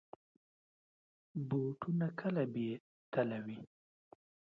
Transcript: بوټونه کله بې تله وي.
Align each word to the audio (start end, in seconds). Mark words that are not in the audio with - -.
بوټونه 1.47 2.07
کله 2.19 2.43
بې 2.53 2.69
تله 3.13 3.37
وي. 3.45 3.59